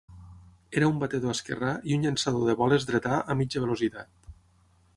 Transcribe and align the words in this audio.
Era 0.79 0.87
un 0.93 1.01
batedor 1.03 1.33
esquerrà 1.35 1.69
i 1.91 1.93
un 1.97 2.07
llançador 2.07 2.47
de 2.49 2.55
boles 2.63 2.87
dretà 2.93 3.21
a 3.35 3.39
mitja 3.43 3.65
velocitat. 3.67 4.33